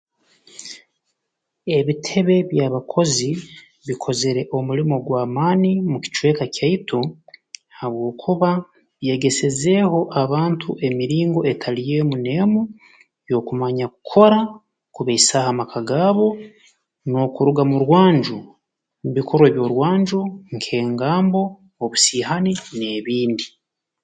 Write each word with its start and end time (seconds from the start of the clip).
Ebitebe 1.77 2.35
by'abakozi 2.51 3.29
bikozire 3.87 4.41
omulimo 4.57 4.95
gw'amaani 5.05 5.71
mu 5.89 5.97
kicweka 6.03 6.43
kyaitu 6.55 6.99
habwokuba 7.77 8.51
byegesezeeho 8.99 9.99
abantu 10.23 10.69
emiringo 10.87 11.39
etali 11.51 11.83
emu 11.97 12.15
n'emu 12.23 12.61
y'okumanya 13.29 13.85
kukora 13.93 14.39
kubaisaaho 14.93 15.49
amaka 15.51 15.79
gaabo 15.89 16.27
n'okuruga 17.07 17.63
mu 17.71 17.77
rwanju 17.83 18.37
mu 19.01 19.09
bikorwa 19.17 19.45
eby'orwanju 19.49 20.19
nk'engambo 20.53 21.41
obusiihani 21.83 22.53
n'ebindi 22.77 23.45